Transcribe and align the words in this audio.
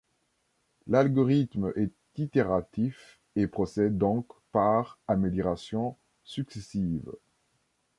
L'algorithme 0.87 1.71
est 1.75 1.91
itératif 2.17 3.19
et 3.35 3.45
procède 3.45 3.99
donc 3.99 4.25
par 4.51 4.97
améliorations 5.07 5.95
successives. 6.23 7.11